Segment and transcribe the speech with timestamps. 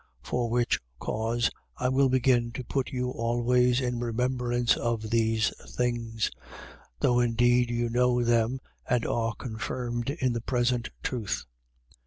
[0.23, 0.27] 1:12.
[0.31, 6.31] For which cause, I will begin to put you always in remembrance of these things:
[7.01, 11.45] though indeed you know them and are confirmed in the present truth.